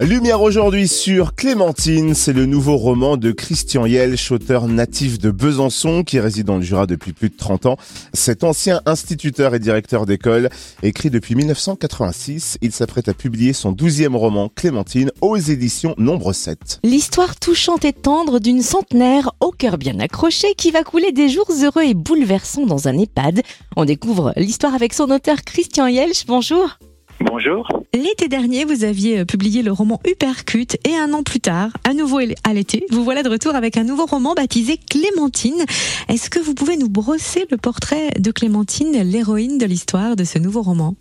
[0.00, 6.04] Lumière aujourd'hui sur Clémentine, c'est le nouveau roman de Christian Yelch, auteur natif de Besançon
[6.04, 7.76] qui réside dans le Jura depuis plus de 30 ans.
[8.12, 10.50] Cet ancien instituteur et directeur d'école,
[10.82, 16.80] écrit depuis 1986, il s'apprête à publier son douzième roman Clémentine aux éditions Nombre 7.
[16.84, 21.50] L'histoire touchante et tendre d'une centenaire au cœur bien accroché qui va couler des jours
[21.62, 23.40] heureux et bouleversants dans un EHPAD.
[23.76, 26.26] On découvre l'histoire avec son auteur Christian Yelch.
[26.26, 26.76] Bonjour.
[27.20, 27.66] Bonjour.
[27.94, 31.94] L'été dernier, vous aviez euh, publié le roman Hypercute et un an plus tard, à
[31.94, 35.64] nouveau à l'été, vous voilà de retour avec un nouveau roman baptisé Clémentine.
[36.08, 40.38] Est-ce que vous pouvez nous brosser le portrait de Clémentine, l'héroïne de l'histoire de ce
[40.38, 40.94] nouveau roman?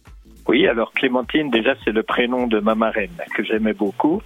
[0.48, 4.22] Oui, alors Clémentine, déjà, c'est le prénom de ma marraine que j'aimais beaucoup.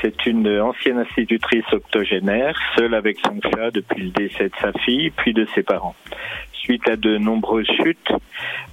[0.00, 5.10] C'est une ancienne institutrice octogénaire, seule avec son chat depuis le décès de sa fille,
[5.10, 5.96] puis de ses parents.
[6.66, 8.10] Suite à de nombreuses chutes,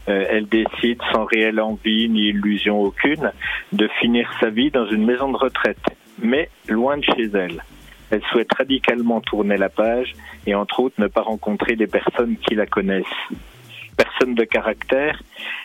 [0.09, 3.31] euh, elle décide, sans réelle envie ni illusion aucune,
[3.71, 5.77] de finir sa vie dans une maison de retraite,
[6.17, 7.63] mais loin de chez elle.
[8.09, 10.13] Elle souhaite radicalement tourner la page
[10.47, 13.05] et entre autres ne pas rencontrer des personnes qui la connaissent.
[13.95, 15.21] Personne de caractère,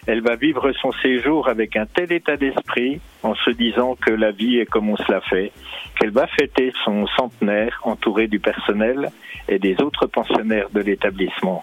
[0.06, 4.33] elle va vivre son séjour avec un tel état d'esprit en se disant que la
[4.33, 5.50] vie est comme on se la fait,
[5.98, 9.08] qu'elle va fêter son centenaire entourée du personnel
[9.48, 11.62] et des autres pensionnaires de l'établissement.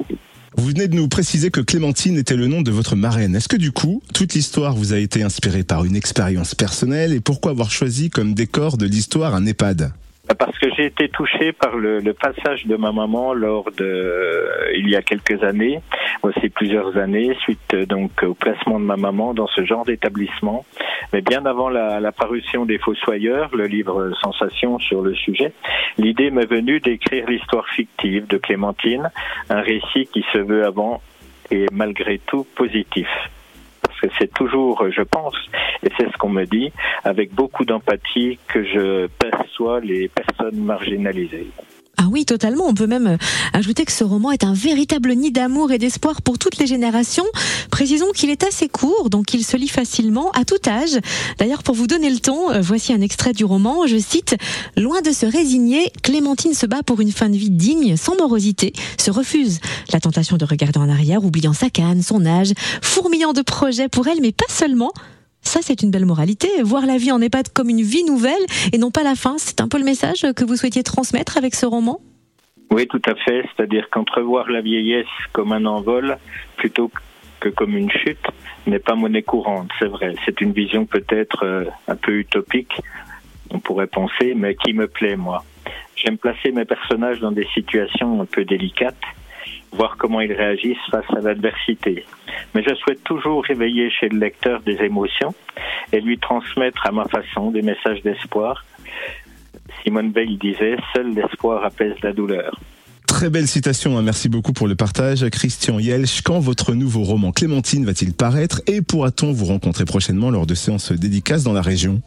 [0.58, 3.36] Vous venez de nous préciser que Clémentine était le nom de votre marraine.
[3.36, 7.20] Est-ce que du coup, toute l'histoire vous a été inspirée par une expérience personnelle et
[7.20, 9.92] pourquoi avoir choisi comme décor de l'histoire un EHPAD?
[10.34, 14.90] Parce que j'ai été touché par le, passage de ma maman lors de euh, il
[14.90, 15.82] y a quelques années,
[16.24, 20.66] aussi plusieurs années, suite euh, donc au placement de ma maman dans ce genre d'établissement.
[21.14, 25.54] Mais bien avant la, la, parution des Fossoyeurs, le livre Sensation sur le sujet,
[25.98, 29.12] l'idée m'est venue d'écrire l'histoire fictive de Clémentine,
[29.50, 31.02] un récit qui se veut avant
[31.52, 33.08] et malgré tout positif
[33.86, 35.36] parce que c'est toujours, je pense,
[35.84, 36.72] et c'est ce qu'on me dit,
[37.04, 41.48] avec beaucoup d'empathie que je perçois les personnes marginalisées.
[41.98, 42.66] Ah oui, totalement.
[42.68, 43.18] On peut même euh,
[43.54, 47.26] ajouter que ce roman est un véritable nid d'amour et d'espoir pour toutes les générations.
[47.72, 51.00] Précisons qu'il est assez court, donc il se lit facilement à tout âge.
[51.38, 53.88] D'ailleurs, pour vous donner le ton, euh, voici un extrait du roman.
[53.88, 54.36] Je cite
[54.76, 58.74] Loin de se résigner, Clémentine se bat pour une fin de vie digne, sans morosité,
[59.00, 59.60] se refuse
[59.94, 62.52] la tentation de regarder en arrière, oubliant sa canne, son âge,
[62.82, 64.92] fourmillant de projets pour elle, mais pas seulement.
[65.56, 66.50] Ça, c'est une belle moralité.
[66.64, 69.36] Voir la vie en EHPAD comme une vie nouvelle et non pas la fin.
[69.38, 72.02] C'est un peu le message que vous souhaitiez transmettre avec ce roman?
[72.72, 73.46] Oui, tout à fait.
[73.56, 76.18] C'est-à-dire qu'entrevoir la vieillesse comme un envol
[76.58, 76.92] plutôt
[77.40, 78.28] que comme une chute
[78.68, 80.16] n'est pas monnaie courante, c'est vrai.
[80.26, 82.82] C'est une vision peut-être euh, un peu utopique,
[83.50, 85.46] on pourrait penser, mais qui me plaît, moi.
[85.96, 88.98] J'aime placer mes personnages dans des situations un peu délicates
[89.76, 92.06] voir comment ils réagissent face à l'adversité.
[92.54, 95.34] Mais je souhaite toujours réveiller chez le lecteur des émotions
[95.92, 98.66] et lui transmettre à ma façon des messages d'espoir.
[99.84, 102.60] Simone Veil disait Seul l'espoir apaise la douleur.
[103.08, 104.02] Très belle citation, hein.
[104.02, 105.30] merci beaucoup pour le partage.
[105.30, 110.46] Christian Yelch, quand votre nouveau roman Clémentine va-t-il paraître et pourra-t-on vous rencontrer prochainement lors
[110.46, 112.02] de séances dédicaces dans la région?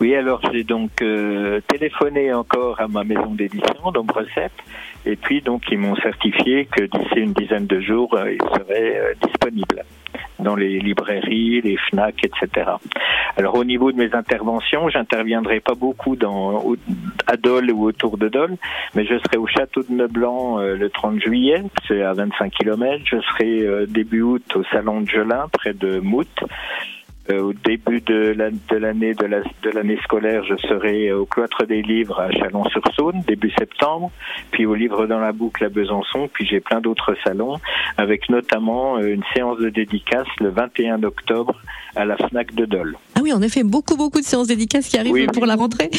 [0.00, 4.10] Oui, alors j'ai donc euh, téléphoné encore à ma maison d'édition, donc
[5.04, 8.98] et puis donc ils m'ont certifié que d'ici une dizaine de jours, euh, il serait
[8.98, 9.84] euh, disponible
[10.38, 12.70] dans les librairies, les FNAC, etc.
[13.36, 16.64] Alors au niveau de mes interventions, j'interviendrai pas beaucoup dans
[17.26, 18.56] à Dole ou autour de Dole,
[18.94, 23.04] mais je serai au château de Neublanc le 30 juillet, c'est à 25 km.
[23.04, 26.26] Je serai début août au salon de Gelin, près de Mout.
[27.30, 32.30] Euh, au début de l'année de l'année scolaire, je serai au cloître des livres à
[32.30, 34.10] Chalon-sur-Saône début septembre,
[34.50, 37.56] puis au livre dans la boucle à Besançon, puis j'ai plein d'autres salons
[37.96, 41.54] avec notamment euh, une séance de dédicace le 21 octobre
[41.94, 42.96] à la Fnac de Dole.
[43.16, 45.90] Ah oui, en effet, beaucoup beaucoup de séances dédicaces qui arrivent pour la rentrée.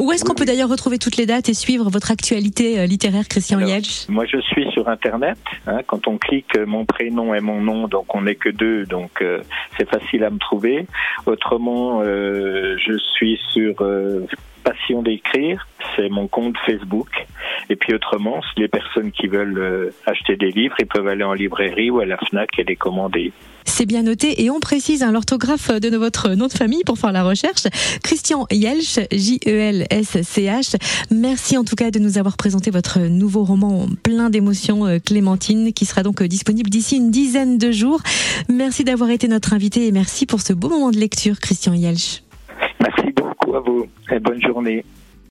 [0.00, 3.28] Où est-ce qu'on peut d'ailleurs retrouver toutes les dates et suivre votre actualité euh, littéraire,
[3.28, 4.06] Christian Liège?
[4.08, 5.38] Moi, je suis Internet.
[5.66, 9.24] Hein, quand on clique mon prénom et mon nom, donc on n'est que deux, donc
[9.76, 10.86] c'est facile à me trouver
[11.26, 14.26] Autrement, euh, je suis sur euh,
[14.64, 17.08] Passion d'écrire, c'est mon compte Facebook.
[17.70, 21.32] Et puis autrement, les personnes qui veulent euh, acheter des livres, ils peuvent aller en
[21.32, 23.32] librairie ou à la FNAC et les commander.
[23.64, 27.12] C'est bien noté et on précise hein, l'orthographe de votre nom de famille pour faire
[27.12, 27.66] la recherche.
[28.02, 30.76] Christian Yelch, J-E-L-S-C-H.
[31.10, 35.72] Merci en tout cas de nous avoir présenté votre nouveau roman plein d'émotions, euh, Clémentine,
[35.72, 38.00] qui sera donc euh, disponible d'ici une dizaine de jours.
[38.48, 42.22] Merci d'avoir été notre invité et merci pour ce beau moment de lecture, Christian Yelch.
[42.80, 44.84] Merci beaucoup à vous et bonne journée.